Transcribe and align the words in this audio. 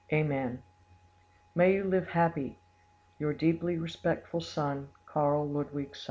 Amen. 0.11 0.63
"May 1.53 1.75
you 1.75 1.83
live 1.83 2.07
happy!—Your 2.07 3.33
deeply 3.35 3.77
respectful 3.77 4.41
son, 4.41 4.89
"KARL 5.05 5.47
LUDWIG 5.47 5.95
SAND." 5.95 5.99